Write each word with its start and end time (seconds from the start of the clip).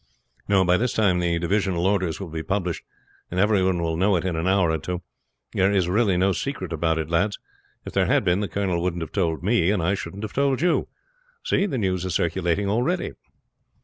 "No; 0.47 0.65
by 0.65 0.77
this 0.77 0.93
time 0.93 1.19
the 1.19 1.37
divisional 1.37 1.85
orders 1.85 2.19
will 2.19 2.29
be 2.29 2.41
published, 2.41 2.83
and 3.29 3.39
everyone 3.39 3.83
will 3.83 3.95
know 3.95 4.15
it 4.15 4.25
in 4.25 4.35
an 4.35 4.47
hour 4.47 4.71
or 4.71 4.79
two. 4.79 5.03
There 5.53 5.71
is 5.71 5.87
really 5.87 6.17
no 6.17 6.31
secret 6.31 6.73
about 6.73 6.97
it, 6.97 7.07
lads. 7.11 7.37
If 7.85 7.93
there 7.93 8.07
had 8.07 8.23
been 8.25 8.39
the 8.39 8.47
colonel 8.47 8.81
wouldn't 8.81 9.03
have 9.03 9.11
told 9.11 9.43
me, 9.43 9.69
and 9.69 9.79
I 9.83 9.93
shouldn't 9.93 10.23
have 10.23 10.33
told 10.33 10.59
you. 10.59 10.87
See, 11.43 11.67
the 11.67 11.77
news 11.77 12.03
is 12.03 12.15
circulating 12.15 12.67
already." 12.67 13.11